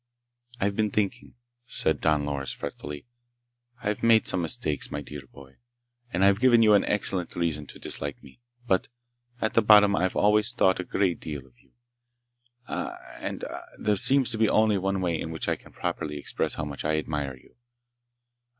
[0.59, 1.35] "I've been thinking,"
[1.67, 3.05] said Don Loris fretfully.
[3.83, 5.57] "I've made some mistakes, my dear boy,
[6.11, 8.87] and I've given you excellent reason to dislike me, but
[9.41, 11.73] at bottom I've always thought a great deal of you.
[12.67, 13.43] And...
[13.47, 13.61] ah...
[13.77, 16.83] there seems to be only one way in which I can properly express how much
[16.83, 17.53] I admire you.